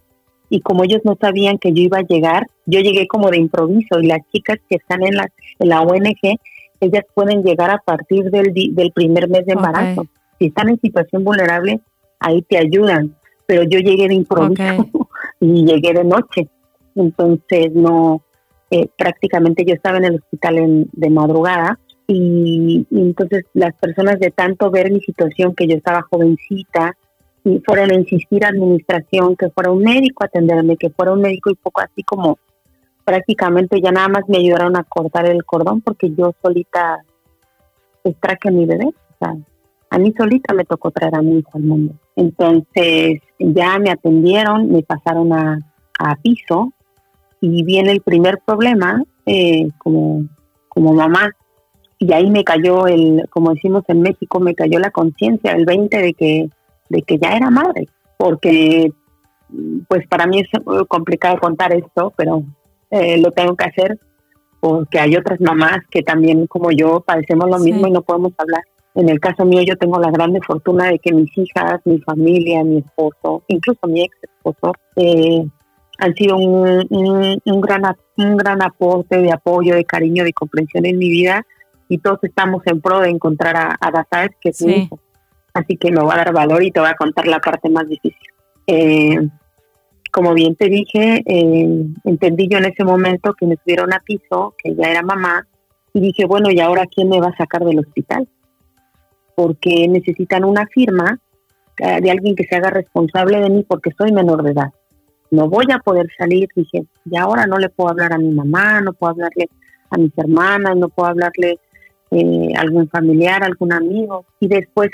[0.49, 4.01] Y como ellos no sabían que yo iba a llegar, yo llegué como de improviso
[4.01, 5.27] y las chicas que están en la,
[5.59, 6.39] en la ONG,
[6.81, 10.07] ellas pueden llegar a partir del, del primer mes de embarazo.
[10.39, 11.81] Si están en situación vulnerable,
[12.21, 13.15] ahí te ayudan.
[13.47, 14.89] Pero yo llegué de improviso
[15.41, 16.49] y llegué de noche.
[16.95, 18.23] Entonces, no,
[18.71, 21.79] eh, prácticamente yo estaba en el hospital en, de madrugada
[22.09, 26.97] y, entonces las personas de tanto ver mi situación, que yo estaba jovencita,
[27.47, 31.21] y fueron a insistir a administración que fuera un médico a atenderme, que fuera un
[31.21, 32.39] médico y poco así como
[33.05, 36.99] prácticamente ya nada más me ayudaron a cortar el cordón porque yo solita
[38.03, 38.87] extraje a mi bebé.
[38.87, 39.37] O sea,
[39.91, 41.95] a mí solita me tocó traer a mi hijo al mundo.
[42.17, 45.61] Entonces ya me atendieron, me pasaron a,
[46.01, 46.73] a piso
[47.41, 50.25] y viene el primer problema eh, como,
[50.69, 51.31] como mamá.
[52.01, 55.97] Y ahí me cayó el, como decimos en México, me cayó la conciencia, el 20
[55.97, 56.51] de que,
[56.89, 58.91] de que ya era madre, porque
[59.89, 60.49] pues para mí es
[60.89, 62.43] complicado contar esto, pero
[62.91, 63.99] eh, lo tengo que hacer
[64.61, 68.63] porque hay otras mamás que también como yo padecemos lo mismo y no podemos hablar.
[68.95, 72.65] En el caso mío yo tengo la grande fortuna de que mis hijas, mi familia,
[72.65, 75.47] mi esposo, incluso mi ex esposo, eh,
[75.99, 76.87] han sido un,
[77.45, 77.83] un, gran,
[78.17, 81.47] un gran aporte de apoyo, de cariño, de comprensión en mi vida
[81.89, 84.99] y todos estamos en pro de encontrar a, a que es mi hijo.
[85.57, 87.89] Así que me va a dar valor y te voy a contar la parte más
[87.89, 88.29] difícil.
[88.67, 89.29] Eh,
[90.13, 94.55] como bien te dije, eh, entendí yo en ese momento que me subieron a piso,
[94.63, 95.47] que ya era mamá,
[95.93, 98.29] y dije, bueno, ¿y ahora quién me va a sacar del hospital?
[99.35, 101.19] Porque necesitan una firma
[101.79, 104.73] eh, de alguien que se haga responsable de mí porque soy menor de edad
[105.31, 106.49] no voy a poder salir.
[106.55, 109.49] Dije, y ahora no le puedo hablar a mi mamá, no puedo hablarle
[109.91, 111.59] a mis hermanas, no puedo hablarle
[112.11, 114.25] eh, algún familiar, algún amigo.
[114.41, 114.91] Y después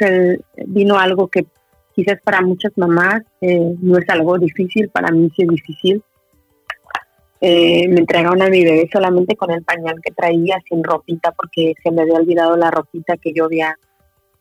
[0.66, 1.46] vino algo que
[1.94, 6.02] quizás para muchas mamás eh, no es algo difícil, para mí sí es difícil.
[7.40, 11.74] Eh, me entregaron a mi bebé solamente con el pañal que traía, sin ropita, porque
[11.82, 13.76] se me había olvidado la ropita que yo había,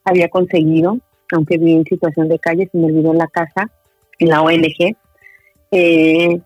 [0.04, 1.00] había conseguido,
[1.34, 3.72] aunque viví en situación de calle, se me olvidó en la casa,
[4.20, 4.96] en la ONG.
[5.72, 6.40] Eh,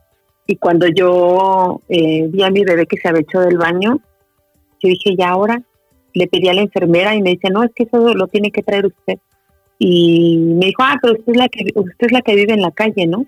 [0.48, 4.00] y cuando yo vi a mi bebé que se había hecho del baño,
[4.80, 5.62] yo dije, ya ahora,
[6.16, 8.64] le pedí a la enfermera y me dice, no, es que eso lo tiene que
[8.64, 9.20] traer usted.
[9.78, 12.62] Y me dijo, ah, pero usted es la que, usted es la que vive en
[12.62, 13.26] la calle, ¿no?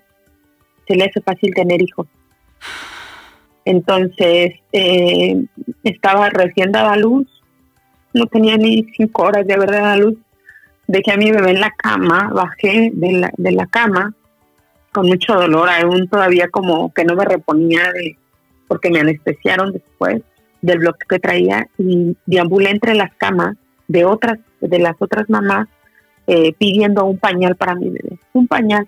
[0.86, 2.06] Se le hace fácil tener hijos.
[3.66, 5.44] Entonces, eh,
[5.84, 7.26] estaba recién dada luz,
[8.14, 10.18] no tenía ni cinco horas de haber dado luz.
[10.86, 14.14] Dejé a mi bebé en la cama, bajé de la, de la cama,
[14.92, 18.16] con mucho dolor, aún todavía como que no me reponía de,
[18.66, 20.22] porque me anestesiaron después
[20.60, 25.68] del bloque que traía y deambulé entre las camas de otras, de las otras mamás
[26.26, 28.18] eh, pidiendo un pañal para mi bebé.
[28.32, 28.86] Un pañal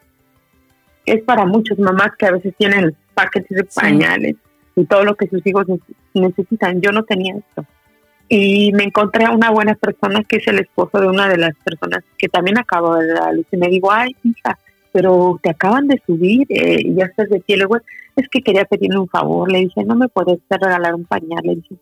[1.06, 4.36] es para muchas mamás que a veces tienen paquetes de pañales
[4.76, 5.66] y todo lo que sus hijos
[6.14, 6.80] necesitan.
[6.80, 7.64] Yo no tenía esto.
[8.28, 11.54] Y me encontré a una buena persona que es el esposo de una de las
[11.64, 13.46] personas que también acabo de dar luz.
[13.50, 14.58] Y me digo, ay, hija,
[14.92, 17.56] pero te acaban de subir eh, y ya estás de pie.
[17.56, 17.78] Luego,
[18.16, 19.50] es que quería pedirle un favor.
[19.50, 21.40] Le dije, no me puedes regalar un pañal.
[21.42, 21.76] Le dije,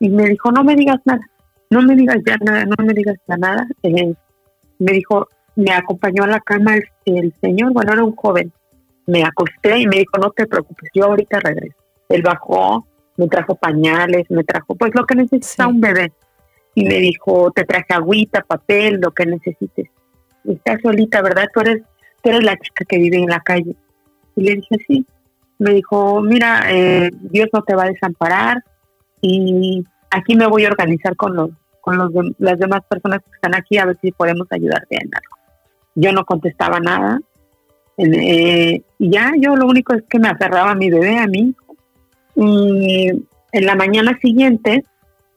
[0.00, 1.20] y me dijo, no me digas nada,
[1.70, 3.66] no me digas ya nada, no me digas ya nada.
[3.82, 4.14] Eh,
[4.78, 8.52] me dijo, me acompañó a la cama el, señor, bueno, era un joven.
[9.06, 11.76] Me acosté y me dijo, no te preocupes, yo ahorita regreso.
[12.08, 16.12] Él bajó, me trajo pañales, me trajo pues lo que necesita un bebé.
[16.74, 19.88] Y me dijo, te traje agüita, papel, lo que necesites.
[20.44, 21.46] Estás solita, ¿verdad?
[21.52, 21.82] Tú eres
[22.22, 23.74] tú eres la chica que vive en la calle.
[24.36, 25.06] Y le dije, sí.
[25.62, 28.64] Me dijo, mira, eh, Dios no te va a desamparar
[29.20, 33.54] y aquí me voy a organizar con los con los las demás personas que están
[33.54, 35.36] aquí a ver si podemos ayudarte en algo.
[35.94, 37.20] Yo no contestaba nada.
[37.96, 41.54] Eh, y ya yo lo único es que me aferraba a mi bebé, a mí.
[42.36, 43.10] Y
[43.52, 44.84] en la mañana siguiente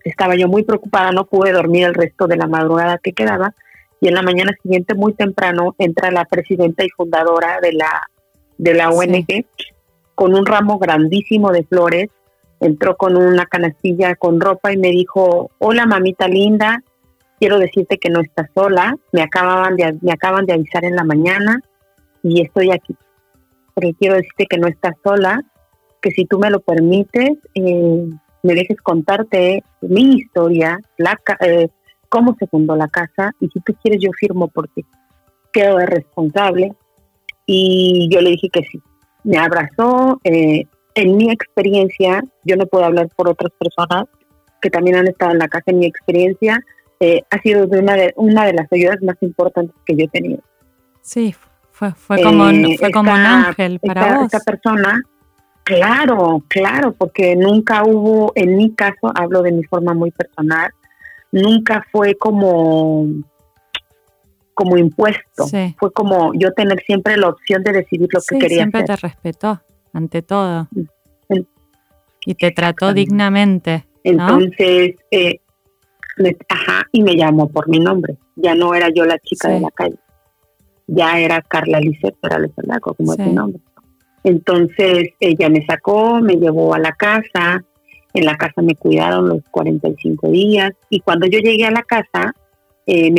[0.04, 3.54] estaba yo muy preocupada, no pude dormir el resto de la madrugada que quedaba
[4.02, 8.08] y en la mañana siguiente, muy temprano, entra la presidenta y fundadora de la,
[8.58, 9.46] de la ONG
[10.16, 12.10] con un ramo grandísimo de flores,
[12.60, 16.82] entró con una canastilla con ropa y me dijo, hola mamita linda,
[17.40, 21.04] quiero decirte que no estás sola, me acaban de, me acaban de avisar en la
[21.04, 21.62] mañana
[22.24, 22.96] y estoy aquí.
[23.76, 25.42] Pero quiero decirte que no estás sola,
[26.02, 28.10] que si tú me lo permites, eh,
[28.44, 31.68] me dejes contarte mi historia, la, eh,
[32.10, 34.86] cómo se fundó la casa y si tú quieres yo firmo porque
[35.52, 36.74] quedo de responsable.
[37.48, 38.82] Y yo le dije que sí.
[39.26, 40.22] Me abrazó.
[40.24, 40.64] Eh,
[40.96, 44.06] en mi experiencia, yo no puedo hablar por otras personas
[44.62, 46.64] que también han estado en la casa, en mi experiencia,
[47.02, 50.08] eh, ha sido de una, de una de las ayudas más importantes que yo he
[50.08, 50.40] tenido.
[51.02, 51.36] Sí,
[51.72, 52.46] fue, fue como,
[52.80, 54.34] fue como un ángel para vos.
[54.34, 55.04] Esta persona
[55.66, 60.70] Claro, claro, porque nunca hubo, en mi caso, hablo de mi forma muy personal,
[61.32, 63.08] nunca fue como
[64.56, 65.46] como impuesto,
[65.78, 69.62] fue como yo tener siempre la opción de decidir lo que quería siempre te respetó,
[69.94, 70.68] ante todo.
[72.26, 73.86] Y te trató dignamente.
[74.04, 75.42] Entonces, eh,
[76.50, 78.18] ajá, y me llamó por mi nombre.
[78.36, 79.98] Ya no era yo la chica de la calle.
[80.88, 83.62] Ya era Carla Lisset Perales como es mi nombre.
[84.24, 87.64] Entonces ella me sacó, me llevó a la casa,
[88.14, 92.34] en la casa me cuidaron los 45 días y cuando yo llegué a la casa
[92.88, 93.12] eh,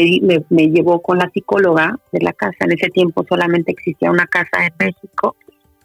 [0.50, 2.57] me, llevó con la psicóloga de la casa.
[2.61, 5.37] En ese tiempo solamente existía una casa en México,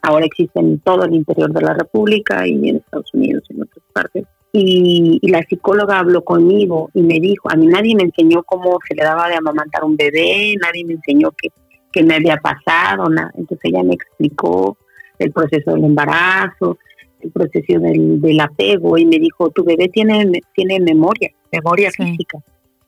[0.02, 3.84] ahora existe en todo el interior de la República y en Estados Unidos, en otras
[3.92, 4.24] partes.
[4.52, 8.94] Y, la psicóloga habló conmigo y me dijo, a mí nadie me enseñó cómo se
[8.94, 11.48] le daba de amamantar un bebé, nadie me enseñó qué,
[11.90, 13.30] qué me había pasado, nada.
[13.34, 14.76] Entonces ella me explicó
[15.18, 16.78] el proceso del embarazo,
[17.20, 22.38] el proceso del, apego y me dijo, tu bebé tiene, tiene memoria, memoria física.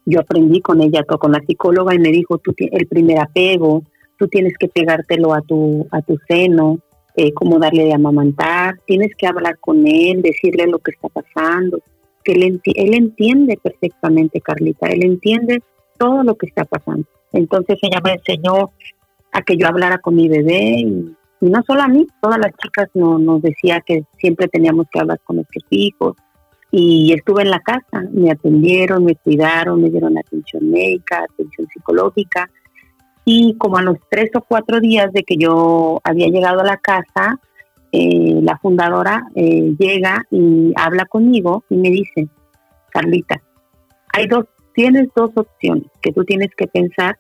[0.06, 3.82] Yo aprendí con ella, con la psicóloga y me dijo, tú el primer apego,
[4.18, 6.78] tú tienes que pegártelo a tu, a tu seno,
[7.16, 11.78] eh, cómo darle de amamantar, tienes que hablar con él, decirle lo que está pasando,
[12.22, 15.62] que él, entiende perfectamente, Carlita, él entiende
[15.98, 17.06] todo lo que está pasando.
[17.32, 18.70] Entonces ella me enseñó
[19.32, 21.14] a que yo hablara con mi bebé y
[21.44, 24.98] y no solo a mí, todas las chicas no, nos decía que siempre teníamos que
[24.98, 26.16] hablar con nuestros hijos.
[26.76, 32.50] Y estuve en la casa, me atendieron, me cuidaron, me dieron atención médica, atención psicológica.
[33.24, 36.78] Y como a los tres o cuatro días de que yo había llegado a la
[36.78, 37.38] casa,
[37.92, 42.26] eh, la fundadora eh, llega y habla conmigo y me dice,
[42.90, 43.40] Carlita,
[44.12, 47.16] hay dos, tienes dos opciones que tú tienes que pensar.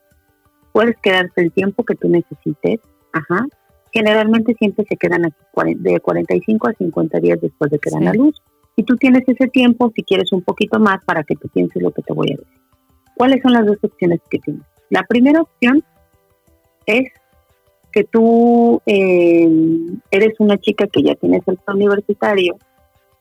[0.72, 2.80] Puedes quedarte el tiempo que tú necesites,
[3.12, 3.46] ajá,
[3.92, 8.14] generalmente siempre se quedan aquí de 45 a 50 días después de que dan la
[8.14, 8.42] luz.
[8.76, 11.92] Y tú tienes ese tiempo, si quieres un poquito más, para que tú pienses lo
[11.92, 12.60] que te voy a decir.
[13.14, 14.62] ¿Cuáles son las dos opciones que tienes?
[14.90, 15.84] La primera opción
[16.86, 17.08] es
[17.92, 19.48] que tú eh,
[20.10, 22.56] eres una chica que ya tienes el universitario,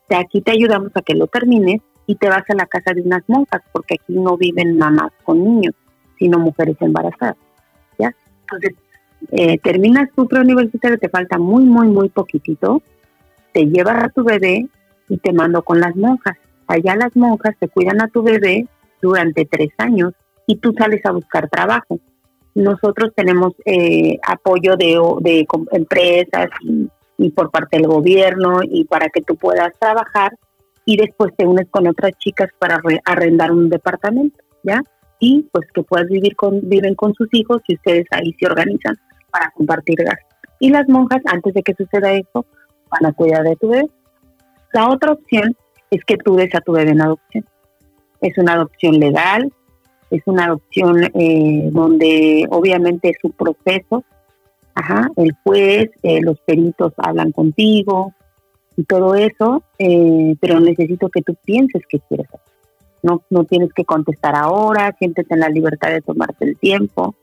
[0.10, 3.02] de aquí te ayudamos a que lo termines y te vas a la casa de
[3.02, 5.76] unas monjas, porque aquí no viven mamás con niños,
[6.18, 7.38] sino mujeres embarazadas.
[8.00, 8.14] ¿ya?
[8.42, 8.76] Entonces,
[9.32, 12.82] eh, terminas tu preuniversitario, te falta muy, muy, muy poquitito,
[13.54, 14.68] te llevas a tu bebé
[15.10, 16.38] y te mando con las monjas.
[16.68, 18.68] Allá las monjas te cuidan a tu bebé
[19.02, 20.14] durante tres años
[20.48, 22.00] y tú sales a buscar trabajo.
[22.56, 26.50] Nosotros tenemos eh, apoyo de, de empresas
[27.18, 30.38] y, por parte del gobierno y para que tú puedas trabajar
[30.86, 34.82] y después te unes con otras chicas para arrendar un departamento, ¿ya?
[35.20, 38.98] Y pues que puedas vivir con, viven con sus hijos y ustedes ahí se organizan
[39.32, 40.38] para compartir gastos.
[40.60, 42.46] Y las monjas, antes de que suceda eso,
[42.90, 43.90] van a cuidar de tu bebé.
[44.74, 45.56] La otra opción
[45.92, 47.46] es que tú des a tu bebé en adopción.
[48.22, 49.54] Es una adopción legal,
[50.10, 54.04] es una adopción eh, donde obviamente es un proceso.
[54.76, 58.14] Ajá, el juez, eh, los peritos hablan contigo
[58.76, 62.54] y todo eso, eh, pero necesito que tú pienses qué quieres hacer.
[63.04, 67.16] No, no tienes que contestar ahora, siéntete en la libertad de tomarte el tiempo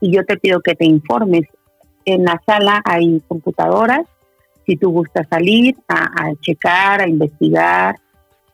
[0.00, 1.48] y yo te pido que te informes.
[2.04, 4.06] En la sala hay computadoras,
[4.66, 7.96] si tú gustas salir a, checar, a investigar,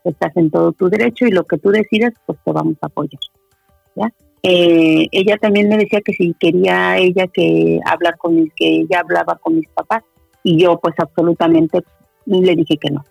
[0.05, 3.21] estás en todo tu derecho y lo que tú decidas, pues te vamos a apoyar.
[3.97, 4.13] ¿ya?
[4.43, 9.01] Eh, ella también me decía que si quería ella que hablar con mis, que ella
[9.01, 10.03] hablaba con mis papás
[10.43, 11.83] y yo pues absolutamente
[12.25, 13.05] le dije que no,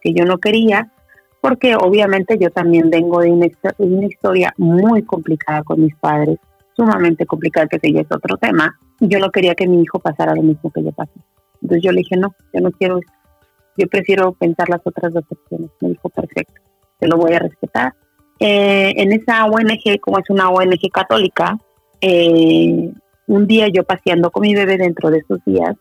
[0.00, 0.92] que yo no quería
[1.40, 6.38] porque obviamente yo también vengo de una historia muy complicada con mis padres
[6.78, 8.78] sumamente complicada, que ya es otro tema.
[9.00, 11.20] Y yo no quería que mi hijo pasara lo mismo que yo pasé.
[11.62, 13.12] Entonces yo le dije, no, yo no quiero eso.
[13.76, 15.70] Yo prefiero pensar las otras dos opciones.
[15.80, 16.60] Me dijo, perfecto,
[16.98, 17.94] te lo voy a respetar.
[18.40, 21.58] Eh, en esa ONG, como es una ONG católica,
[22.00, 22.90] eh,
[23.26, 25.76] un día yo paseando con mi bebé dentro de esos días,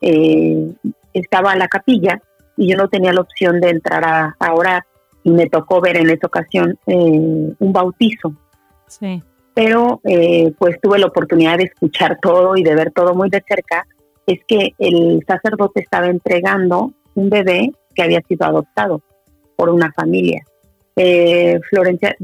[0.00, 0.72] eh,
[1.12, 2.20] estaba en la capilla
[2.56, 4.84] y yo no tenía la opción de entrar a, a orar
[5.24, 8.34] y me tocó ver en esa ocasión un bautizo
[8.98, 9.22] Sí.
[9.54, 13.42] Pero eh, pues tuve la oportunidad de escuchar todo y de ver todo muy de
[13.46, 13.86] cerca.
[14.26, 19.02] Es que el sacerdote estaba entregando un bebé que había sido adoptado
[19.56, 20.42] por una familia.
[20.96, 22.16] Eh, Florencia,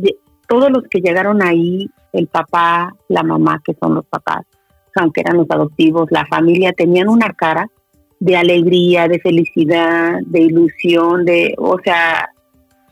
[0.47, 4.45] todos los que llegaron ahí, el papá, la mamá, que son los papás,
[4.95, 7.69] aunque eran los adoptivos, la familia, tenían una cara
[8.21, 12.31] de alegría, de felicidad, de ilusión, de, o sea,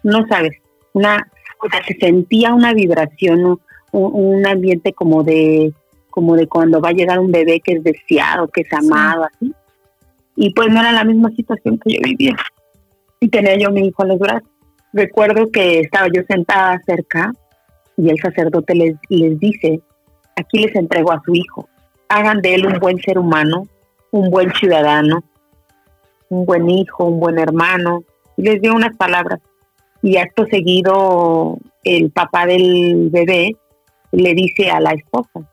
[0.03, 0.53] no sabes,
[0.93, 1.27] una,
[1.63, 3.59] o sea, se sentía una vibración,
[3.93, 5.73] un, ambiente como de,
[6.17, 9.53] como de cuando va a llegar un bebé que es deseado, que es amado, así.
[10.35, 12.35] Y pues no era la misma situación que yo vivía.
[13.21, 14.49] Y tenía yo mi hijo en los brazos.
[14.95, 17.35] Recuerdo que estaba yo sentada cerca
[17.99, 19.83] y el sacerdote les, les dice,
[20.37, 21.69] aquí les entrego a su hijo,
[22.09, 23.69] hagan de él un buen ser humano,
[24.11, 25.23] un buen ciudadano,
[26.31, 28.05] un buen hijo, un buen hermano.
[28.39, 29.41] Y les dio unas palabras.
[30.01, 33.55] Y acto seguido, el papá del bebé
[34.13, 35.47] le dice a la esposa,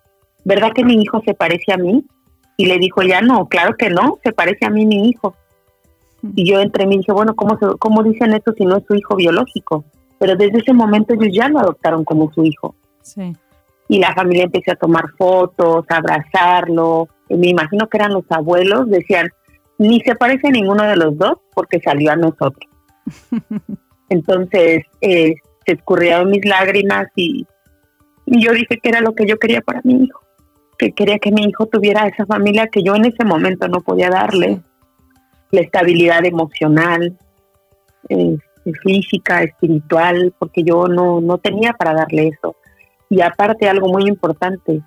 [0.44, 2.06] ¿verdad que mi hijo se parece a mí?
[2.58, 5.36] Y le dijo, ya no, claro que no, se parece a mí mi hijo.
[6.36, 9.16] Y yo entre mí dije, bueno, ¿cómo, ¿cómo dicen eso si no es su hijo
[9.16, 9.84] biológico?
[10.20, 12.76] Pero desde ese momento ellos ya lo adoptaron como su hijo.
[13.02, 13.36] Sí.
[13.90, 17.10] Y la familia empezó a tomar fotos, a abrazarlo.
[17.28, 19.30] Y me imagino que eran los abuelos, decían,
[19.78, 22.70] ni se parece a ninguno de los dos porque salió a nosotros.
[24.10, 27.46] Entonces eh, se escurrieron mis lágrimas y,
[28.26, 30.22] y yo dije que era lo que yo quería para mi hijo,
[30.84, 34.10] que quería que mi hijo tuviera esa familia que yo en ese momento no podía
[34.10, 34.60] darle,
[35.52, 37.17] la estabilidad emocional,
[38.10, 38.38] eh,
[38.84, 42.58] física, espiritual, porque yo no, no tenía para darle eso.
[43.10, 44.82] Y aparte algo muy importante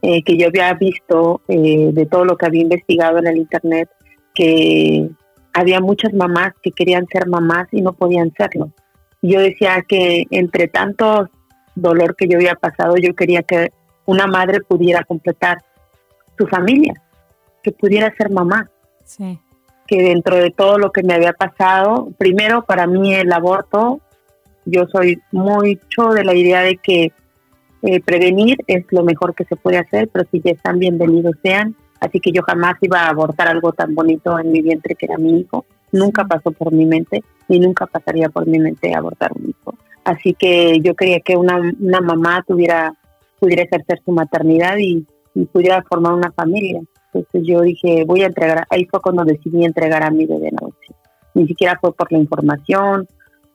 [0.00, 3.90] eh, que yo había visto eh, de todo lo que había investigado en el Internet,
[4.34, 5.10] que
[5.52, 8.70] había muchas mamás que querían ser mamás y no podían serlo.
[9.20, 11.28] Yo decía que entre tanto
[11.74, 13.70] dolor que yo había pasado, yo quería que
[14.06, 15.58] una madre pudiera completar
[16.38, 16.94] su familia,
[17.62, 18.70] que pudiera ser mamá.
[19.04, 19.38] Sí.
[19.86, 24.00] Que dentro de todo lo que me había pasado, primero para mí el aborto,
[24.64, 27.12] yo soy mucho de la idea de que
[27.82, 31.76] eh, prevenir es lo mejor que se puede hacer, pero si ya están bienvenidos sean.
[32.00, 35.18] Así que yo jamás iba a abortar algo tan bonito en mi vientre que era
[35.18, 35.64] mi hijo.
[35.92, 39.74] Nunca pasó por mi mente y nunca pasaría por mi mente abortar un hijo.
[40.04, 42.94] Así que yo quería que una, una mamá tuviera
[43.38, 45.06] pudiera ejercer su maternidad y,
[45.52, 46.80] pudiera formar una familia.
[47.12, 50.94] Entonces yo dije, voy a entregar, ahí fue cuando decidí entregar a mi bebé noche.
[51.34, 53.06] Ni siquiera fue por la información,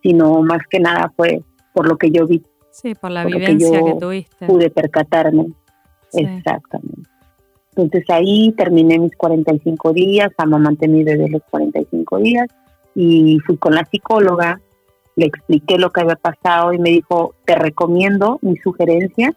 [0.04, 1.42] sino más que nada fue
[1.74, 2.44] por lo que yo vi.
[2.70, 4.46] Sí, por la vivencia que, tuviste.
[4.46, 5.48] Pude percatarme.
[6.14, 7.10] Exactamente.
[7.76, 12.48] Entonces ahí terminé mis 45 días, amamanté mi bebé los 45 días
[12.94, 14.60] y fui con la psicóloga,
[15.16, 19.34] le expliqué lo que había pasado y me dijo, te recomiendo, mi sugerencia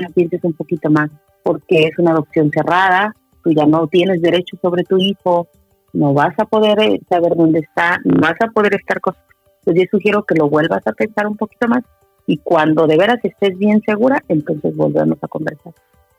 [0.00, 1.10] que lo pienses un poquito más,
[1.42, 5.48] porque es una adopción cerrada, tú ya no tienes derecho sobre tu hijo,
[5.92, 9.14] no vas a poder eh, saber dónde está, no vas a poder estar con...
[9.60, 11.84] Entonces yo sugiero que lo vuelvas a pensar un poquito más
[12.26, 15.74] y cuando de veras estés bien segura, entonces volvemos a conversar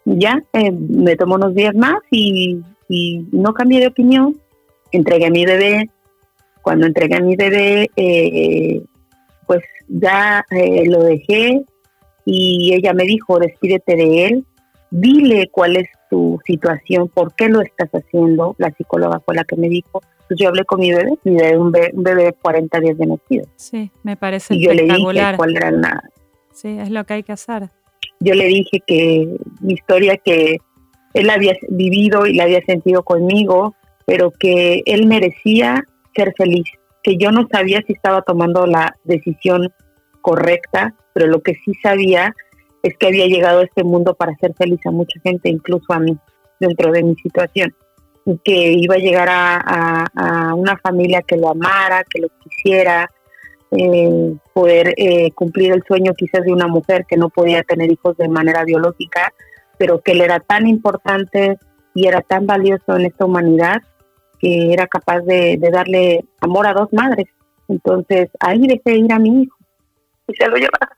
[0.06, 2.60] ya eh, me tomó unos días más y,
[3.32, 4.36] no cambié de opinión.
[4.92, 5.90] Entregué a mi bebé.
[6.62, 8.84] Cuando entregué a mi bebé, eh,
[9.48, 11.64] pues ya eh, lo dejé
[12.26, 14.46] y ella me dijo, despídete de él,
[14.90, 18.56] dile cuál es tu situación, por qué lo estás haciendo.
[18.58, 20.02] La psicóloga fue la que me dijo.
[20.28, 22.98] Pues yo hablé con mi bebé, mi bebé un, bebé, un bebé de 40 días
[22.98, 23.46] de nacido.
[23.56, 25.04] Sí, me parece y yo le dije
[25.36, 26.02] cuál era la...
[26.54, 27.70] Sí, es lo que hay que hacer
[28.22, 30.58] yo le dije que mi historia que
[31.14, 35.84] él había vivido y la había sentido conmigo, pero que él merecía
[36.16, 36.64] ser feliz,
[37.04, 39.74] que yo no sabía si estaba tomando la decisión
[40.22, 42.34] correcta, pero lo que sí sabía
[42.84, 46.00] es que había llegado a este mundo para ser feliz a mucha gente, incluso a
[46.00, 46.18] mí,
[46.60, 47.76] dentro de mi situación,
[48.26, 53.10] y que iba a llegar a, a una familia que lo amara, que lo quisiera,
[53.74, 58.18] eh, poder eh, cumplir el sueño quizás de una mujer que no podía tener hijos
[58.18, 59.34] de manera biológica,
[59.78, 61.58] pero que él era tan importante
[61.94, 63.82] y era tan valioso en esta humanidad
[64.40, 67.28] que era capaz de, darle amor a dos madres.
[67.70, 69.58] Entonces ahí dejé ir a mi hijo
[70.28, 70.98] y se lo llevaba.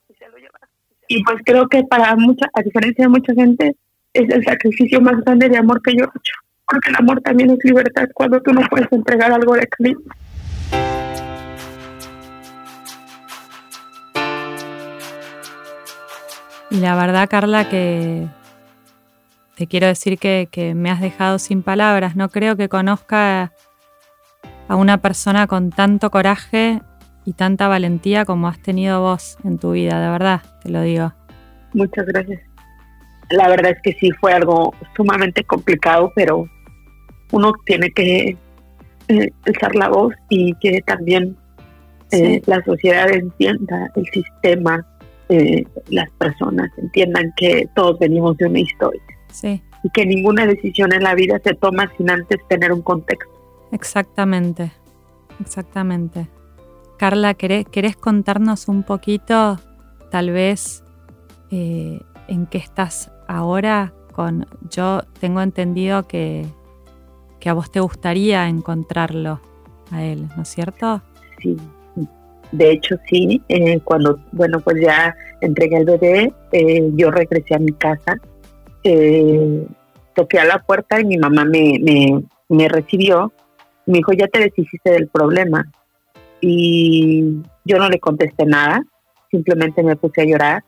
[1.07, 3.75] Y pues creo que para mucha, a diferencia de mucha gente,
[4.13, 6.33] es el sacrificio más grande de amor que yo he hecho.
[6.65, 9.99] Porque el amor también es libertad cuando tú no puedes entregar algo de cariño.
[16.73, 18.27] Y la verdad, Carla, que
[19.55, 22.15] te quiero decir que, me has dejado sin palabras.
[22.15, 23.51] No creo que conozca
[24.67, 26.81] a una persona con tanto coraje
[27.25, 31.13] y tanta valentía como has tenido vos en tu vida, de verdad, te lo digo.
[31.73, 32.41] Muchas gracias.
[33.29, 36.47] La verdad es que sí fue algo sumamente complicado, pero
[37.31, 38.37] uno tiene que
[39.07, 41.35] eh, alzar la voz y que también
[42.11, 44.85] eh, la sociedad entienda el sistema,
[45.29, 49.01] eh, las personas entiendan que todos venimos de una historia.
[49.31, 49.61] Sí.
[49.83, 53.29] Y que ninguna decisión en la vida se toma sin antes tener un contexto.
[53.71, 54.71] Exactamente,
[55.39, 56.27] exactamente.
[56.97, 59.59] Carla, ¿querés, ¿querés contarnos un poquito,
[60.13, 60.83] tal vez,
[61.49, 63.93] eh, en qué estás ahora?
[64.11, 66.45] Con, yo tengo entendido que,
[67.39, 69.41] que a vos te gustaría encontrarlo
[69.89, 71.01] a él, ¿no es cierto?
[71.41, 71.57] Sí,
[72.51, 77.59] de hecho, sí, eh, cuando, bueno, pues ya entregué el bebé, eh, yo regresé a
[77.59, 78.15] mi casa,
[80.13, 83.33] toqué a la puerta y mi mamá me, me, me recibió.
[83.87, 85.71] Me dijo, ya te deshiciste del problema.
[86.39, 88.83] Y yo no le contesté nada,
[89.33, 90.63] simplemente me puse a llorar.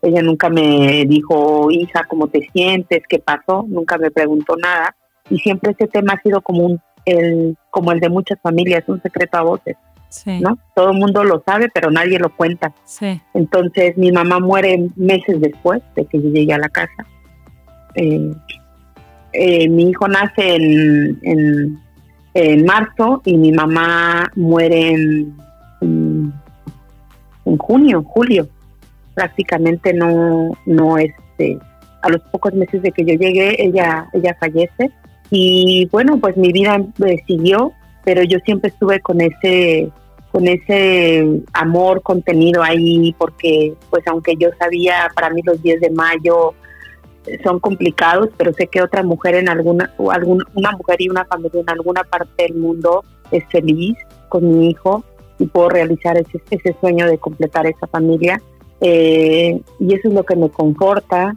[0.00, 3.02] Ella nunca me dijo, hija, ¿cómo te sientes?
[3.08, 3.64] ¿Qué pasó?
[3.66, 4.94] Nunca me preguntó nada.
[5.28, 9.02] Y siempre este tema ha sido como, un, el, como el de muchas familias, un
[9.02, 9.76] secreto a voces.
[10.40, 10.58] ¿no?
[10.76, 12.72] Todo el mundo lo sabe, pero nadie lo cuenta.
[13.34, 17.06] Entonces mi mamá muere meses después de que yo llegué a la casa.
[17.96, 18.30] Eh,
[19.32, 21.80] eh, mi hijo nace en,
[22.34, 25.36] en, marzo y mi mamá muere en,
[25.80, 26.13] en,
[27.58, 28.48] junio, julio.
[29.14, 31.58] Prácticamente no, no este,
[32.02, 34.90] a los pocos meses de que yo llegué, ella, ella fallece.
[35.30, 37.72] Y bueno, pues mi vida eh, siguió,
[38.04, 39.90] pero yo siempre estuve con ese
[40.30, 45.90] con ese amor contenido ahí, porque pues aunque yo sabía, para mí los 10 de
[45.90, 46.54] mayo
[47.44, 51.24] son complicados, pero sé que otra mujer en alguna, o alguna, una mujer y una
[51.24, 53.96] familia en alguna parte del mundo es feliz
[54.28, 55.04] con mi hijo
[55.38, 58.40] y puedo realizar ese, ese sueño de completar esa familia.
[58.80, 61.34] Eh, y eso es lo que me conforta.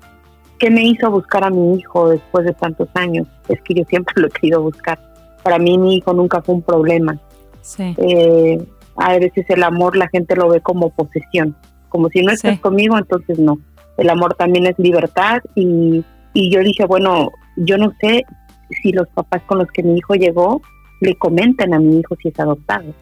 [0.59, 3.27] ¿Qué me hizo buscar a mi hijo después de tantos años?
[3.47, 4.99] Es que yo siempre lo he querido buscar.
[5.43, 7.17] Para mí mi hijo nunca fue un problema.
[7.61, 7.95] Sí.
[7.97, 8.65] Eh,
[8.97, 11.55] a veces el amor la gente lo ve como posesión,
[11.89, 13.59] como si no estás conmigo, entonces no.
[13.97, 18.23] El amor también es libertad y, y yo dije, bueno, yo no sé
[18.81, 20.61] si los papás con los que mi hijo llegó
[21.01, 22.93] le comenten a mi hijo si es adoptado.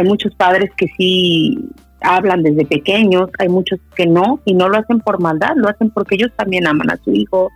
[0.00, 1.58] Hay muchos padres que sí
[2.00, 5.90] hablan desde pequeños, hay muchos que no, y no lo hacen por maldad, lo hacen
[5.90, 7.50] porque ellos también aman a su hijo,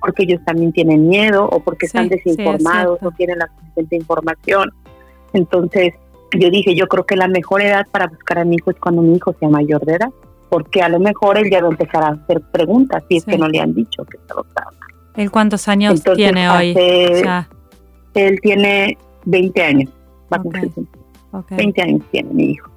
[0.00, 4.72] porque ellos también tienen miedo o porque están desinformados o tienen la suficiente información.
[5.34, 5.94] Entonces,
[6.36, 9.00] yo dije, yo creo que la mejor edad para buscar a mi hijo es cuando
[9.00, 10.10] mi hijo sea mayor de edad,
[10.50, 13.38] porque a lo mejor él ya va a empezar a hacer preguntas si es que
[13.38, 14.70] no le han dicho que está adoptado.
[15.14, 16.74] ¿Él cuántos años tiene hoy?
[18.14, 19.90] Él tiene 20 años.
[21.50, 22.70] 20 años tiene mi hijo.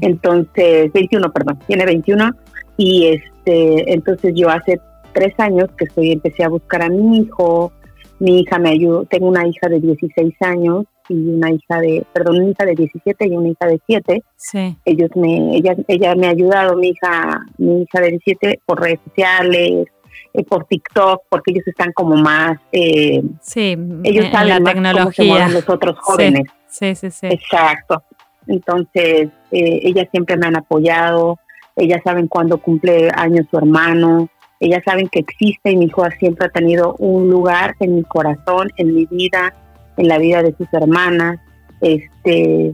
[0.00, 2.30] Entonces, 21, perdón, tiene 21.
[2.76, 4.80] Y este, entonces yo hace
[5.12, 7.72] tres años que estoy, empecé a buscar a mi hijo.
[8.18, 12.36] Mi hija me ayudó, tengo una hija de 16 años y una hija de, perdón,
[12.36, 14.22] una hija de 17 y una hija de 7.
[14.36, 14.76] Sí.
[14.84, 19.00] Ellos me, ella, ella me ha ayudado, mi hija, mi hija de 17, por redes
[19.08, 19.86] sociales,
[20.34, 25.48] eh, por TikTok, porque ellos están como más, eh, sí, ellos saben la tecnología.
[25.48, 26.44] los otros jóvenes.
[26.44, 26.61] Sí,
[26.94, 27.26] sí, sí.
[27.26, 28.02] Exacto.
[28.46, 31.38] Entonces, eh, ellas siempre me han apoyado,
[31.76, 34.28] ellas saben cuándo cumple años su hermano,
[34.60, 38.70] ellas saben que existe y mi hijo siempre ha tenido un lugar en mi corazón,
[38.76, 39.52] en mi vida,
[39.96, 41.40] en la vida de sus hermanas.
[41.80, 42.72] Este,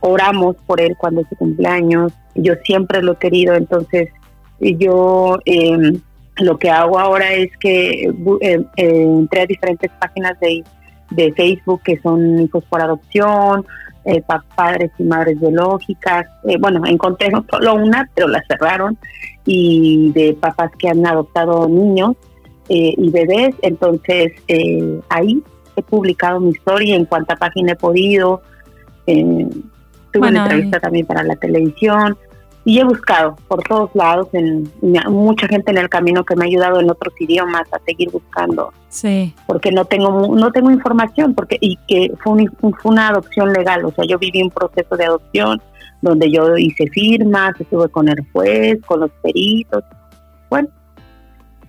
[0.00, 2.12] oramos por él cuando es su cumpleaños.
[2.34, 4.08] Yo siempre lo he querido, entonces
[4.60, 6.00] yo em,
[6.38, 10.64] lo que hago ahora es que eh, eh, entré a diferentes páginas de,
[11.10, 13.64] de, Facebook que son hijos por adopción,
[14.04, 14.22] eh,
[14.54, 16.26] padres y madres biológicas.
[16.60, 18.96] bueno, encontré no solo una, pero la cerraron,
[19.44, 22.16] y de papás que han adoptado niños
[22.68, 23.54] y bebés.
[23.62, 24.32] Entonces
[25.08, 25.42] ahí
[25.78, 28.42] he publicado mi historia en cuanta página he podido.
[29.06, 29.48] Eh,
[30.12, 32.16] tuve una entrevista también para la televisión
[32.68, 34.70] y he buscado por todos lados, en,
[35.08, 38.74] mucha gente en el camino que me ha ayudado en otros idiomas a seguir buscando.
[38.90, 39.34] Sí.
[39.46, 43.92] Porque no tengo no tengo información porque y que fue, fue una adopción legal, o
[43.92, 45.62] sea, yo viví un proceso de adopción
[46.02, 49.82] donde yo hice firmas, estuve con el juez, con los peritos.
[50.50, 50.68] Bueno,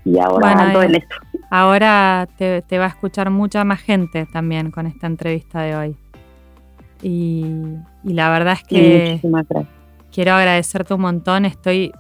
[0.03, 1.15] y ahora ando en esto.
[1.49, 5.95] Ahora te, va a escuchar mucha más gente también con esta entrevista de hoy.
[7.01, 7.45] Y,
[8.03, 9.21] la verdad es que
[10.11, 11.45] quiero agradecerte un montón.
[11.45, 11.91] Estoy,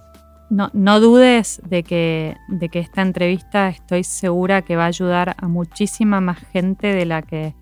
[0.49, 5.35] no, no dudes de que, de que esta entrevista estoy segura que va a ayudar
[5.37, 7.55] a muchísima más gente de la que,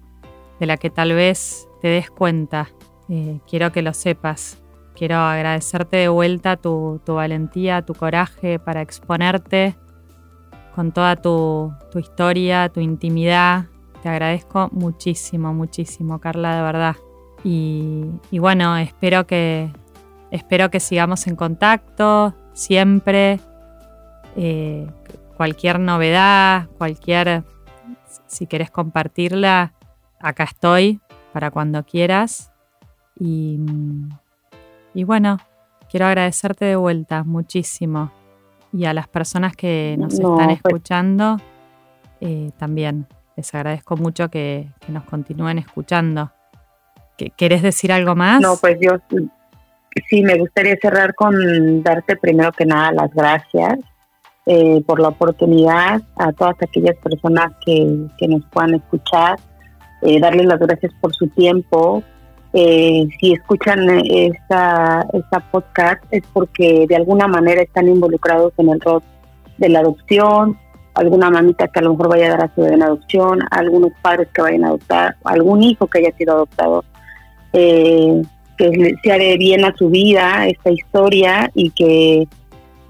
[0.59, 2.69] de la que tal vez te des cuenta.
[3.09, 4.57] Eh, quiero que lo sepas.
[4.95, 9.75] quiero agradecerte de vuelta tu, valentía, tu coraje para exponerte
[10.75, 13.65] con toda tu, historia, tu intimidad.
[14.01, 16.95] Te agradezco muchísimo, muchísimo, Carla, de verdad.
[17.43, 19.71] Y, bueno, espero que,
[20.31, 23.39] espero que sigamos en contacto siempre.
[24.35, 24.87] Eh,
[25.35, 27.43] cualquier novedad, cualquier,
[28.27, 29.73] si querés compartirla,
[30.19, 31.01] acá estoy
[31.33, 32.51] para cuando quieras.
[33.19, 33.59] Y,
[34.93, 35.39] y bueno,
[35.89, 38.11] quiero agradecerte de vuelta muchísimo.
[38.73, 41.37] Y a las personas que nos están pues escuchando,
[42.19, 46.31] eh, también les agradezco mucho que, nos continúen escuchando.
[47.35, 48.41] ¿Querés decir algo más?
[48.41, 48.97] No, pues yo
[50.09, 53.79] sí me gustaría cerrar con darte primero que nada las gracias
[54.45, 59.39] eh, por la oportunidad a todas aquellas personas que, que nos puedan escuchar,
[60.01, 62.03] eh, darles las gracias por su tiempo,
[62.53, 68.79] eh, si escuchan esta, esta podcast es porque de alguna manera están involucrados en el
[68.79, 69.03] rol
[69.57, 70.57] de la adopción,
[70.93, 73.91] alguna mamita que a lo mejor vaya a dar a su bebé en adopción, algunos
[74.01, 76.83] padres que vayan a adoptar, algún hijo que haya sido adoptado,
[77.53, 78.21] eh,
[78.57, 82.27] que se haré bien a su vida esta historia y que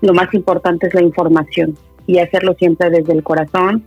[0.01, 3.83] lo más importante es la información y hacerlo siempre desde el corazón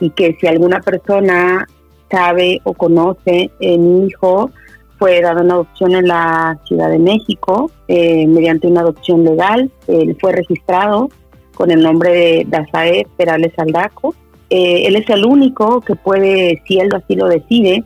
[0.00, 1.66] y que si alguna persona
[2.10, 4.50] sabe o conoce en mi hijo,
[4.98, 9.70] fue dado una adopción en la Ciudad de México eh, mediante una adopción legal.
[9.86, 11.08] Él fue registrado
[11.54, 14.14] con el nombre de Dazae Perales Aldaco.
[14.50, 17.84] Eh, él es el único que puede, si él así lo decide,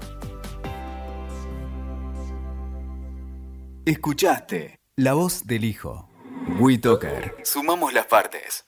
[3.85, 6.06] Escuchaste La Voz del Hijo.
[7.43, 8.66] Sumamos las partes.